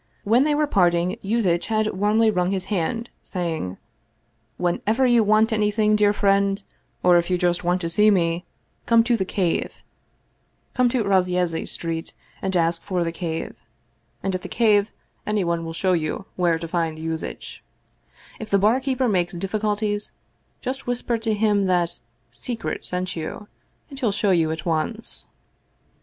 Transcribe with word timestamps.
When 0.23 0.45
they 0.45 0.55
were 0.55 0.65
parting, 0.65 1.19
Yuzitch 1.21 1.67
had 1.67 1.85
warmly 1.95 2.31
wrung 2.31 2.49
his 2.49 2.65
hand, 2.73 3.11
saying:" 3.21 3.77
Whenever 4.57 5.05
you 5.05 5.23
want 5.23 5.53
anything, 5.53 5.95
dear 5.95 6.11
friend, 6.11 6.63
or 7.03 7.17
if 7.17 7.29
you 7.29 7.37
just 7.37 7.63
want 7.63 7.81
to 7.81 7.89
see 7.89 8.09
me, 8.09 8.43
come 8.87 9.03
to 9.03 9.15
the 9.15 9.25
Cave; 9.25 9.71
come 10.73 10.89
to 10.89 11.03
Razyeziy 11.03 11.67
Street 11.69 12.13
and 12.41 12.55
ask 12.57 12.81
for 12.81 13.03
the 13.03 13.11
Cave, 13.11 13.55
and 14.23 14.33
at 14.33 14.41
the 14.41 14.49
Cave 14.49 14.89
anyone 15.27 15.59
will 15.63 15.67
186 15.71 15.83
Vscvolod 15.83 16.09
Vladimir 16.09 16.23
ovitch 16.23 16.29
Krestovski 16.33 16.33
show 16.33 16.37
you 16.41 16.41
where 16.41 16.57
to 16.57 16.67
find 16.67 16.97
Yuzitch. 16.97 17.59
If 18.39 18.49
the 18.49 18.57
barkeeper 18.57 19.07
makes 19.07 19.33
difficulties 19.35 20.13
just 20.61 20.87
whisper 20.87 21.19
to 21.19 21.35
him 21.35 21.65
that' 21.67 21.99
Secret' 22.31 22.85
sent 22.87 23.15
you, 23.15 23.47
and 23.91 23.99
he'll 23.99 24.11
show 24.11 24.31
you 24.31 24.49
at 24.49 24.65
once." 24.65 25.25